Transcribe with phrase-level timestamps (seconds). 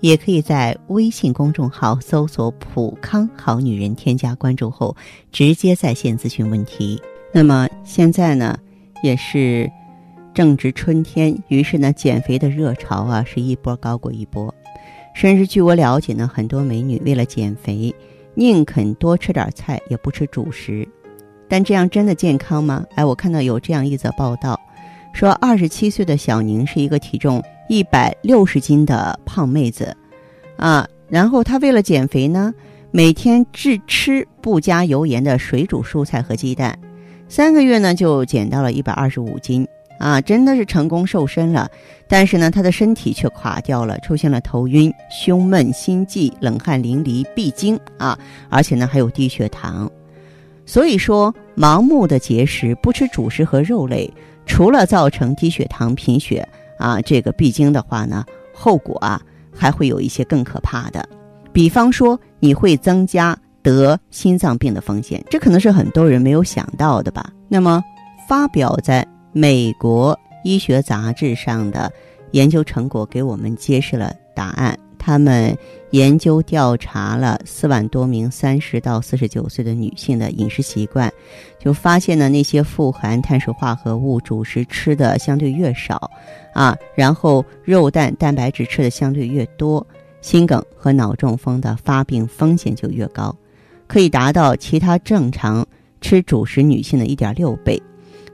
[0.00, 4.96] 也可以在微信公众号搜索“普康好女人”，添加关注后
[5.32, 7.00] 直接在线咨询问题。
[7.32, 8.58] 那么现在呢，
[9.02, 9.70] 也是
[10.32, 14.54] 正值春天，于是呢，减肥的热潮啊是一波高过一波。
[15.14, 17.92] 甚至据我了解呢，很多美女为了减肥，
[18.34, 20.88] 宁肯多吃点菜，也不吃主食。
[21.48, 22.84] 但这样真的健康吗？
[22.94, 24.60] 哎，我看到有这样一则报道，
[25.12, 27.42] 说二十七岁的小宁是一个体重。
[27.68, 29.94] 一百六十斤的胖妹子，
[30.56, 32.52] 啊，然后她为了减肥呢，
[32.90, 36.78] 每天只吃不加油盐的水煮蔬菜和鸡蛋，
[37.28, 41.70] 三个月呢就减到了一百二十五斤，啊，真的是成功瘦身了。
[42.08, 49.90] 但是呢，她的身体却垮掉了，出现了头晕、胸闷、心悸、冷汗淋漓、闭经啊，而且呢还有低血糖。
[50.64, 54.10] 所以说，盲目的节食，不吃主食和肉类，
[54.46, 56.46] 除了造成低血糖、贫血。
[56.78, 59.20] 啊，这个闭经的话呢，后果啊
[59.54, 61.06] 还会有一些更可怕的，
[61.52, 67.30] 比方说你会增加得心脏病的风险，这可能是很多人没有想到的吧。
[67.48, 67.82] 那么，
[68.28, 71.90] 发表在美国医学杂志上的
[72.30, 74.78] 研究成果给我们揭示了答案。
[75.08, 75.56] 他们
[75.92, 81.10] 研究调查了四万多名三十到四十九岁的女性的饮食习惯，
[81.58, 86.10] 就发现呢，那些富含碳水化合物主食吃的相对越少，
[86.52, 89.86] 啊，然后肉蛋蛋白质吃的相对越多，
[90.20, 93.34] 心梗和脑中风的发病风险就越高，
[93.86, 95.66] 可以达到其他正常
[96.02, 97.82] 吃主食女性的一点六倍。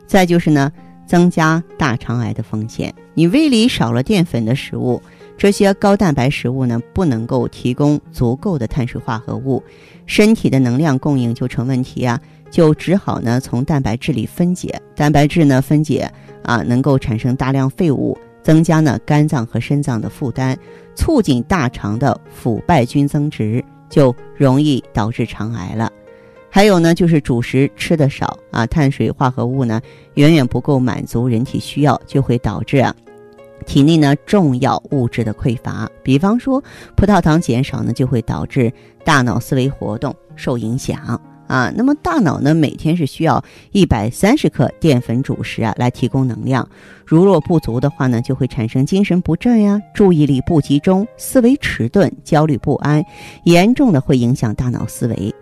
[0.09, 0.73] 再就是呢，
[1.07, 2.93] 增加大肠癌的风险。
[3.15, 5.01] 你胃里少了淀粉的食物。
[5.37, 9.63] 这些高蛋白食物呢，不能够提供足够的碳水化合物，
[10.07, 12.19] 身体的能量供应就成问题啊，
[12.51, 14.81] 就只好呢从蛋白质里分解。
[14.95, 16.11] 蛋白质呢分解
[16.45, 20.57] 啊，能够产生大量废物，增加呢肝脏和肾脏的负担，
[20.95, 25.91] 促进大肠的腐败菌增殖，就容易导致肠癌了。
[26.49, 29.81] 还有呢，就是主食吃的少啊，碳水化合物呢
[30.15, 32.95] 远远不够满足人体需要，就会导致啊。
[33.67, 36.63] 体内呢重要物质的匮乏，比方说
[36.97, 38.73] 葡萄糖减少呢，就会导致
[39.05, 41.73] 大脑思维活动受影响啊。
[41.75, 43.43] 那么大脑呢每天是需要
[43.73, 46.69] 一百三十克淀粉主食啊来提供能量，
[47.05, 53.05] 如若不足的话呢，就会产生精神不振呀、注意力不集中、思维迟钝、焦虑不安，
[53.45, 55.35] 严重的会影响大脑思维。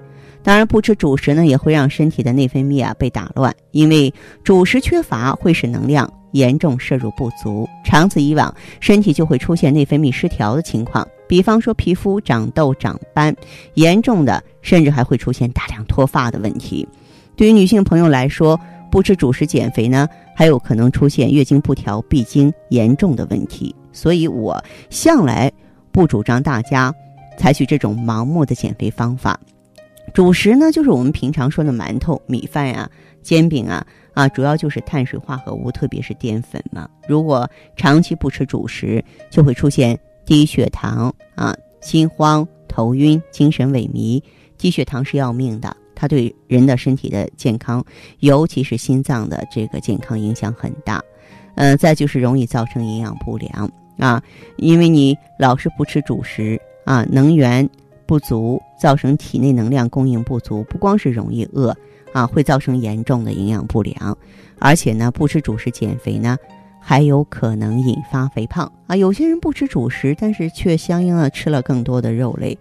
[0.45, 4.13] 当然，不吃主食呢，也会让身体的内分泌啊被打乱，因为
[4.43, 6.13] 主食缺乏会使能量。
[6.33, 11.07] 严重摄入不足，长此以往，身体就会出现内分泌失调的情况。
[11.29, 13.35] 比方说，皮肤长痘、长斑，
[13.75, 16.87] 严重的甚至还会出现大量脱发的问题。
[17.37, 18.59] 对于女性朋友来说，
[18.91, 20.07] 不吃主食减肥呢，
[20.37, 23.75] 还有可能出现月经不调、闭经严重的问题。
[23.93, 25.51] 所以我向来
[25.91, 26.95] 不主张大家
[27.39, 29.39] 采取这种盲目的减肥方法。
[30.13, 32.91] 主食呢，就是我们平常说的馒头、米饭呀、
[33.23, 33.87] 煎饼啊。
[34.15, 36.89] 啊，主要就是碳水化合物，特别是淀粉嘛。
[37.09, 44.23] 如果长期不吃主食，就会出现低血糖啊、心慌、头晕、精神萎靡。
[44.59, 47.85] 低血糖是要命的，它对人的身体的健康，
[48.21, 51.03] 尤其是心脏的这个健康影响很大。
[51.57, 54.23] 嗯，再就是容易造成营养不良啊，
[54.57, 57.69] 因为你老是不吃主食啊，能源
[58.07, 61.77] 不足，造成体内能量供应不足，不光是容易饿。
[62.13, 64.17] 啊，会造成严重的营养不良，
[64.59, 66.37] 而且呢，不吃主食减肥呢，
[66.81, 68.95] 还有可能引发肥胖啊。
[68.95, 72.57] 有些人不吃主食，但是却相应的吃了更多的肉类。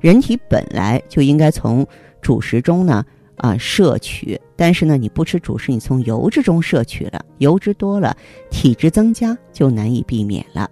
[0.00, 1.86] 人体本来就应该从
[2.20, 3.04] 主食中呢
[3.36, 8.16] 啊摄取，但是呢，你不吃主食，你从油脂中摄取了，油脂多了，
[8.50, 10.70] 体质增加就难以避免了。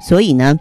[0.00, 0.58] 所以呢，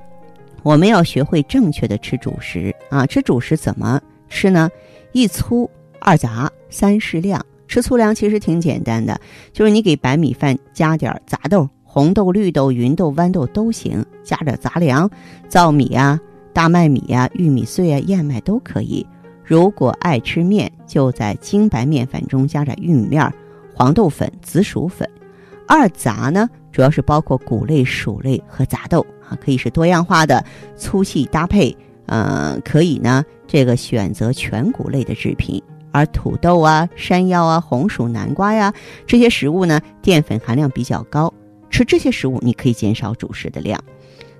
[0.61, 3.05] 我们要学会正确的吃主食啊。
[3.05, 4.69] 吃主食怎么吃呢？
[5.13, 5.69] 一粗。
[5.99, 9.19] 二杂三适量，吃粗粮其实挺简单的，
[9.51, 15.09] 就是你给白米饭加点杂豆，红豆、绿豆、芸豆、豌豆都行，加点杂粮，
[15.49, 16.19] 糙米啊、
[16.53, 19.05] 大麦米啊、玉米碎啊、燕麦都可以。
[19.43, 23.33] 如果爱吃面，就在精白面粉中加点玉米面、
[23.73, 25.09] 黄豆粉、紫薯粉。
[25.65, 30.43] 二杂呢，主要是包括谷类、薯类和杂豆啊，可以是多样化的
[30.75, 31.75] 粗细搭配，
[32.05, 35.61] 呃，可以呢这个选择全谷类的制品。
[35.97, 38.71] 而土豆啊、山药啊、红薯、南瓜呀
[39.07, 41.33] 这些食物呢，淀粉含量比较高，
[41.69, 43.83] 吃这些食物你可以减少主食的量。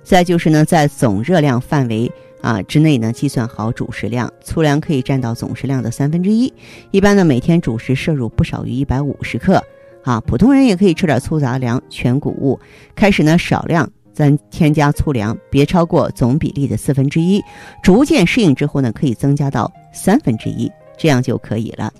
[0.04, 2.10] 再就是呢，在总热量范围
[2.40, 6.52] 啊之内呢，计算好主食量，粗粮可以占到总食量的三分之一。
[6.92, 9.62] 一般呢，每天主食摄入不少于一百五十克。
[10.04, 12.58] 啊，普通人也可以吃点粗杂粮、全谷物。
[12.94, 17.42] 开始呢，少量咱添加粗粮，别超过总比例的四分之一。
[17.82, 21.90] 逐渐适应之后呢，可以增加到三分之一，这样就可以了。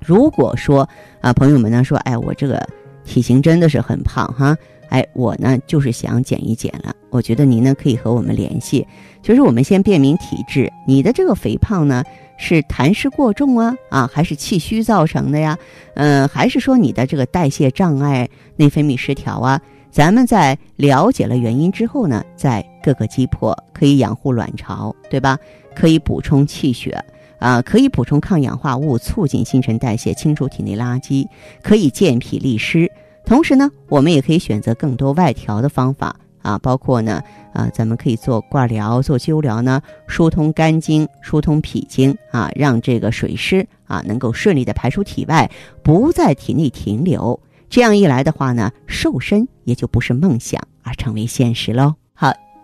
[0.00, 0.88] 如果说
[1.20, 2.66] 啊，朋友们呢说，哎，我这个
[3.04, 4.56] 体型真的是很胖哈，
[4.88, 6.94] 哎，我呢就是想减一减了。
[7.10, 8.86] 我觉得您呢可以和我们联系，
[9.20, 12.02] 就是我们先辨明体质，你的这个肥胖呢。
[12.38, 15.56] 是痰湿过重啊啊，还是气虚造成的呀？
[15.94, 19.58] 嗯，还是说你的这个代谢障碍、内分泌失调啊？
[19.90, 25.38] 咱们在了解了原因之后呢，再各个击破，可以养护卵巢，对吧？
[25.74, 27.02] 可以补充气血
[27.38, 31.26] 啊，可以补充抗氧化物，促进新陈代谢，清除体内垃圾，
[31.62, 32.90] 可以健脾利湿。
[33.24, 36.16] 同时呢，我们也可以选择更多外调的方法。
[36.42, 37.20] 啊，包括呢，
[37.52, 45.50] 啊，咱们可以做灌疗、做灸疗呢，疏通肝经、疏通脾经啊，让这个水湿啊能够顺利的排出体外，
[45.82, 47.40] 不在体内停留。
[47.68, 51.96] 这样一来的话呢，瘦身也就不是梦想，而成为现实喽。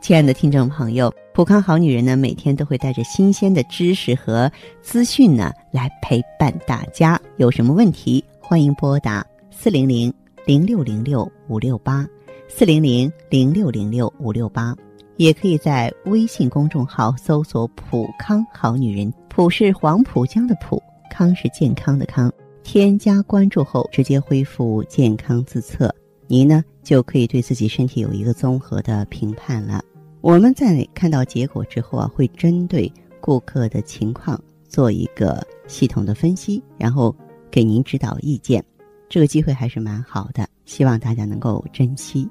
[0.03, 4.51] 亲爱的听众朋友，普康好女人呢，每天都会带着新鲜的知识和
[4.81, 7.19] 资讯呢，来陪伴大家。
[7.37, 10.13] 有什么问题，欢迎拨打四零零
[10.45, 12.05] 零六零六五六八。
[12.49, 14.75] 四零零零六零六五六八，
[15.19, 20.83] 也可以在微信公众号搜索“普康好女人”，普是黄浦江的浦，
[21.13, 22.31] 康是健康的康。
[22.65, 25.95] 添加关注后，直接恢复健康自测，
[26.27, 29.81] 您呢就可以对自己身体有一个综合的评判了。
[30.23, 32.91] 我们在看到结果之后啊，会针对
[33.21, 37.15] 顾客的情况做一个系统的分析，然后
[37.51, 38.65] 给您指导意见。
[39.09, 42.29] 这个机会还是蛮好的，希望大家能够珍惜。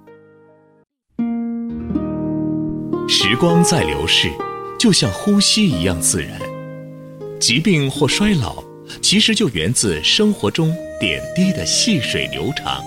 [3.09, 4.31] 时光在流逝，
[4.79, 6.39] 就像呼吸一样自然。
[7.41, 8.63] 疾病或衰老，
[9.01, 12.81] 其实就源自生活中点滴的细水流长。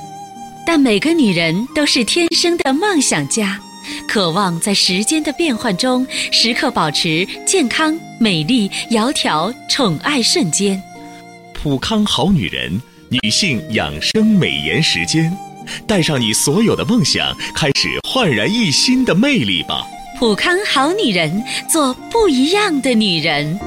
[0.66, 3.60] 但每个女人都是天生的梦想家，
[4.08, 10.80] 渴望在时间的变换中，时刻保持健康、美丽、窈窕、宠爱瞬间。
[11.52, 15.34] 普康好女人，女性养生美颜时间。
[15.86, 19.86] 带上你所有的梦想，开始焕然一新的魅力吧！
[20.18, 23.58] 普康好女人，做不一样的女人。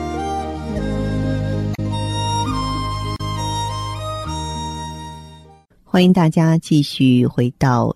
[5.84, 7.96] 欢迎大家继续回到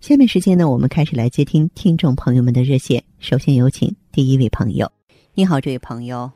[0.00, 3.04] 下面时间呢，我们开始来接听听众朋友们的热线。
[3.18, 4.90] 首先有请第一位朋友，
[5.34, 6.32] 你好，这位朋友。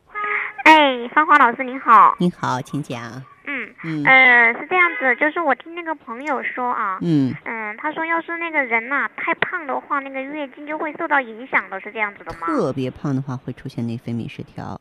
[0.65, 2.15] 哎，芳华老师您好。
[2.19, 3.01] 您好，请讲。
[3.47, 12.47] 嗯，呃，是这样子，就是我听那个朋友说啊，嗯，嗯，他说要是那个人呐太胖的话，那个月经就会受到影响的，是这样子的吗？
[12.47, 14.79] 特别胖的话会出现内分泌失调。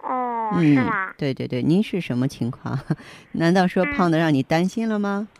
[0.00, 1.12] 哦，是吗？
[1.18, 2.78] 对对对，您是什么情况？
[3.32, 5.26] 难道说胖的让你担心了吗？
[5.32, 5.38] 哎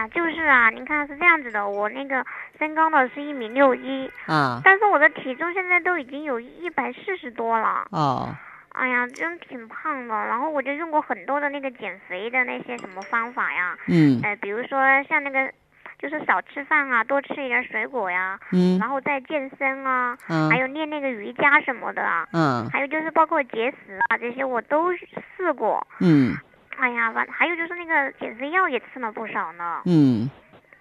[0.00, 2.24] 呀，就是啊，您看是这样子的，我那个
[2.58, 7.86] 身高呢是一米六一啊，但是我的体重现在都已经有一百四十多了。
[7.90, 8.34] 哦。
[8.72, 14.78] 哎呀，真挺胖的，然后我就用过很多的那个减肥的那些什么方法呀，嗯，哎，比如说
[15.08, 15.52] 像那个，
[15.98, 26.32] 就是少吃饭啊，多吃一点水果呀，嗯，然后再健身啊，嗯，还有练那个瑜伽什么的啊，嗯，还有就是包括节食啊这些我都试过，嗯，
[26.80, 30.30] 哎呀，完还有就是那个减肥药也吃了不少呢，嗯，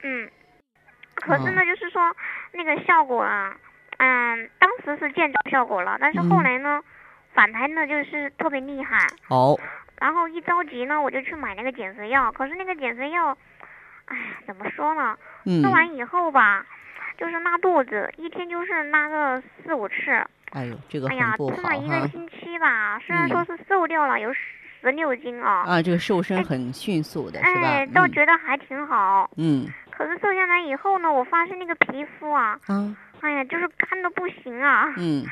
[0.03, 0.29] 嗯，
[1.15, 2.15] 可是呢，就是说
[2.53, 3.55] 那个效果啊，
[3.97, 6.81] 嗯，当时是见着效果了，但是后来呢。
[7.31, 8.97] 反弹呢，就是特别厉害
[9.29, 9.57] 哦。
[10.01, 12.31] 然后一着急呢，我就去买那个减肥药。
[12.31, 13.37] 可是那个减肥药，
[14.05, 15.15] 哎，怎么说呢？
[15.45, 15.61] 嗯。
[15.61, 16.65] 吃完以后吧，
[17.17, 19.95] 就是拉肚子，一天就是拉个四五次。
[20.51, 24.39] 哎呦，这个哎呀，吃了一个星期吧，虽然说是瘦掉了有十
[24.81, 25.63] 六斤啊。
[25.67, 27.61] 啊，这个瘦身很迅速的是吧？
[27.61, 29.29] 哎，倒觉得还挺好。
[29.37, 29.67] 嗯。
[29.91, 34.93] 可是瘦下来以后呢，我发现那个皮肤啊，啊，哎呀，就是干的不行啊。
[34.97, 35.25] 嗯。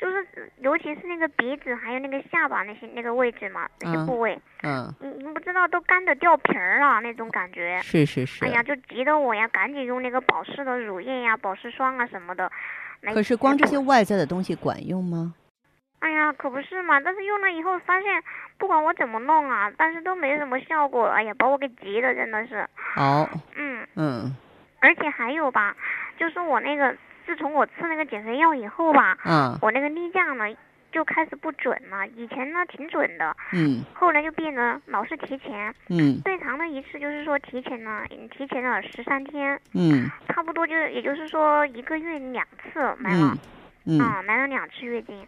[0.00, 0.24] 就是
[0.60, 7.80] 尤其是那个鼻子还有那个下巴那些那个位置嘛，那些部位，嗯，你你不知道都干的掉皮儿了那种感觉。
[7.82, 8.44] 是是是。
[8.44, 12.48] 哎呀，就急得我呀，赶紧用那个保湿的乳液呀、保湿霜啊什么的。
[13.12, 15.34] 可是光这些外在的东西管用吗？
[16.00, 17.00] 哎呀，可不是嘛！
[17.00, 18.22] 但是用了以后发现，
[18.56, 21.06] 不管我怎么弄啊，但是都没什么效果。
[21.06, 22.66] 哎呀，把我给急的，真的是。
[22.94, 23.28] 好。
[23.56, 23.86] 嗯。
[23.96, 24.36] 嗯。
[24.80, 25.74] 而且还有吧，
[26.16, 26.94] 就是我那个，
[27.26, 30.44] 自从我吃那个减肥药以后吧，嗯，我那个例假呢
[30.92, 32.06] 就开始不准了。
[32.06, 43.36] 以前呢挺准的，嗯，后来就变得老是提前，嗯，最长的一次就是说提前了，提前了十三天，嗯，差不多就也就是说一个月两次来了，
[43.84, 45.26] 嗯，来了两次月经。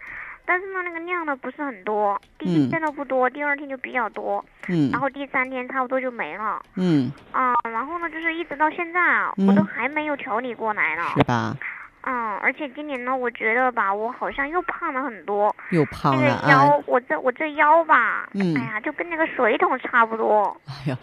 [0.51, 11.57] 但是呢，那个量呢不是很多，第一天都不多，第二天就比较多，嗯，然后第三天差不多就没了，嗯，啊，然后呢，就是一直到现在啊，我都还没有调理过来呢，是吧？
[12.03, 20.99] 嗯，而且今年呢，我觉得吧，我好像又胖了很多，又胖了那个腰，我这我这腰吧，嗯，哎呀，就跟那个水桶差不多，哎呀，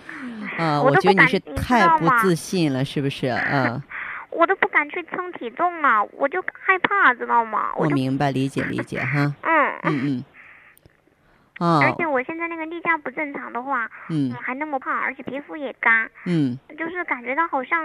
[0.58, 3.30] 啊，我觉得你是太不自信了，是不是？
[3.30, 3.82] 嗯。
[4.38, 7.72] 我都不敢去称体重了，我就害怕，知道吗？
[7.76, 9.34] 我明白，理解，理解，哈。
[9.42, 10.26] 嗯嗯嗯。
[11.60, 11.82] 哦。
[11.82, 17.84] 而且我现在那个例假不正常的话，嗯，还那么胖，而且皮肤也干，嗯，就是感觉到好像，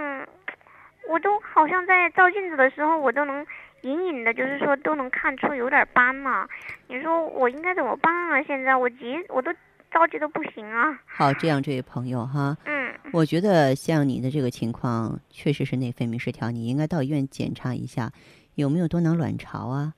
[1.09, 3.43] 我都好像在照镜子的时候，我都能
[3.81, 6.47] 隐隐的，就是说都能看出有点斑了。
[6.87, 8.43] 你说我应该怎么办啊？
[8.43, 9.51] 现在我急，我都
[9.93, 10.99] 着急的不行啊。
[11.05, 12.57] 好，这样，这位朋友哈。
[12.65, 12.73] 嗯。
[13.13, 18.11] 我觉得像你的这个情况，确实是内分泌失调，你应该到医院检查一下，
[18.55, 19.93] 有没有多囊卵巢啊？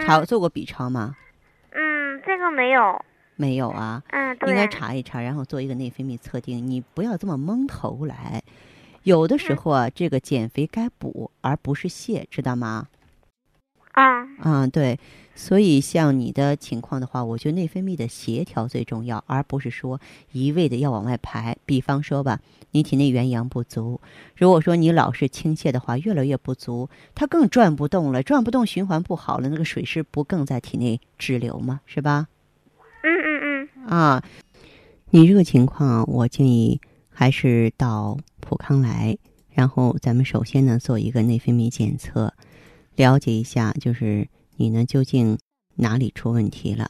[0.00, 1.16] 查做过 B 超吗？
[1.70, 3.04] 嗯，这个没有。
[3.36, 4.02] 没有啊？
[4.10, 4.50] 嗯，对。
[4.50, 6.64] 应该查一查，然后做一个内分泌测定。
[6.64, 8.40] 你不要这么蒙头来，
[9.02, 12.86] 有的时候啊，这个减肥该补而不是泻，知道吗？
[13.94, 14.24] 啊。
[14.42, 14.98] 嗯，对。
[15.36, 21.56] 所以，像你的情况的话，我觉得内分泌的协调最重要，而不是说一味的要往外排。
[21.66, 22.38] 比方说吧，
[22.70, 24.00] 你体内元阳不足，
[24.36, 31.80] 如果说你老是倾泻的话，越来越不足，它更转不动了，转不动，循环不好了，那个水湿不更在体内滞留吗？
[31.84, 32.28] 是吧？
[33.02, 33.86] 嗯嗯嗯。
[33.88, 34.22] 啊，
[35.10, 39.18] 你这个情况，我建议还是到普康来，
[39.50, 42.32] 然后咱们首先呢做一个内分泌检测，
[42.96, 44.28] 了解一下，就是。
[44.56, 44.84] 你呢？
[44.84, 45.36] 究竟
[45.74, 46.88] 哪里出问题了？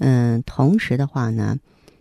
[0.00, 1.56] 嗯，同时的话呢，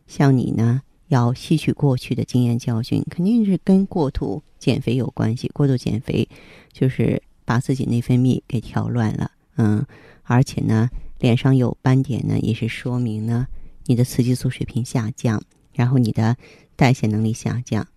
[0.07, 5.47] 像你呢，要吸取过去的经验教训，肯定是跟过度减肥有关系。
[5.53, 6.27] 过度减肥
[6.73, 9.85] 就是把自己内分泌给调乱了，嗯，
[10.23, 13.47] 而且呢，脸上有斑点呢，也是说明呢，
[13.85, 15.41] 你的雌激素水平下降，
[15.71, 16.35] 然后你的
[16.75, 17.87] 代谢能力下降，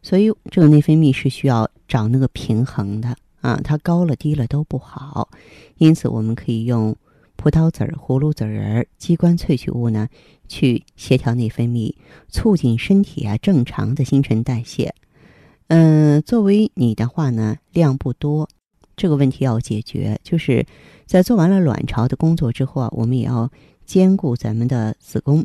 [0.00, 3.16] 所以这个内分泌是需要找那个平衡的。
[3.42, 5.28] 啊，它高了低了都不好，
[5.76, 6.96] 因此我们可以用
[7.36, 10.08] 葡萄籽儿、葫芦籽仁、鸡冠萃取物呢，
[10.48, 11.94] 去协调内分泌，
[12.28, 14.94] 促进身体啊正常的新陈代谢。
[15.66, 18.48] 嗯，作为你的话呢，量不多，
[18.94, 20.64] 这个问题要解决，就是
[21.04, 23.50] 在做完了卵巢的工作之后啊，我们也要
[23.84, 25.44] 兼顾咱们的子宫。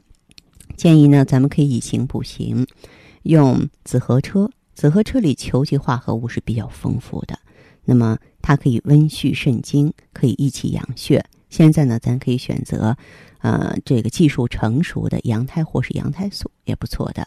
[0.76, 2.68] 建议呢，咱们可以以形补形，
[3.24, 7.40] 用紫河车，紫河车里球基化合物是比较丰富的。
[7.90, 11.24] 那么它可以温煦肾精，可以益气养血。
[11.50, 12.98] 现在呢，咱可以选择，
[13.40, 17.26] 呃，这个技术成熟的羊胎或是羊胎素也不错的。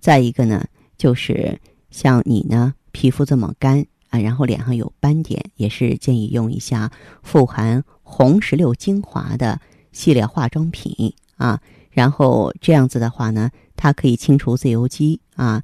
[0.00, 0.66] 再一个呢，
[0.98, 1.56] 就是
[1.90, 6.90] 像你呢，皮肤这么干啊，然后脸上有斑点，也是建议用一下
[7.22, 9.60] 富含红石榴精华的
[9.92, 11.60] 系列化妆品啊。
[11.92, 15.62] 然后这样子的话呢，它可以清除自由基啊。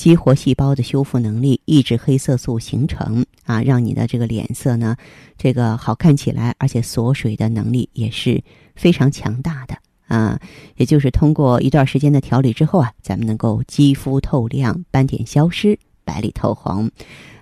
[0.00, 4.96] 激活细胞的修复能力，抑制黑色素形成啊，让你的这个脸色呢，
[5.36, 8.42] 这个好看起来，而且锁水的能力也是
[8.74, 9.76] 非常强大的
[10.06, 10.40] 啊。
[10.76, 16.90] 也就是通过一段时间的调理之后啊，咱们能够肌肤透亮，斑点消失，白里透红。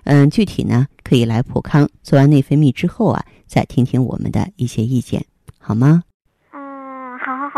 [0.03, 5.23] 嗯，具体呢可以来普康做完内分泌之后啊，再听听我们的一些意见，
[5.59, 6.03] 好吗？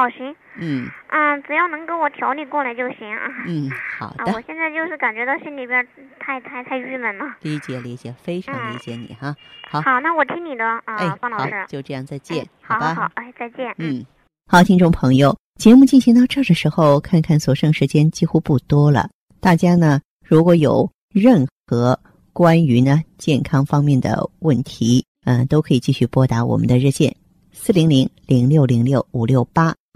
[0.01, 3.29] 好行，嗯嗯，只要能给我调理过来就行啊。
[3.45, 4.33] 嗯，好的。
[4.33, 5.87] 我现在就是感觉到心里边
[6.19, 7.25] 太太太郁闷了。
[7.41, 9.35] 理解理解，非常理解你哈。
[9.69, 11.53] 好，好，那我听你的啊，方老师。
[11.67, 12.43] 就这样，再见。
[12.63, 13.71] 好好好，哎，再见。
[13.77, 14.03] 嗯，
[14.47, 19.07] 好，听众朋友，节目进行到这儿的时候，看看所剩时间几乎不多了。
[19.39, 21.99] 大家呢，如果有任何
[22.33, 27.15] 关于呢健康方面的问题，嗯，都可以继续拨打我们的热线。
[27.53, 29.75] 四零零零六零六五六八，